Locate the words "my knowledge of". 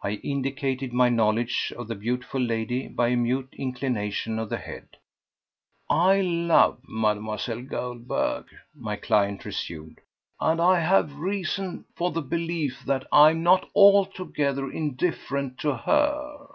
0.92-1.88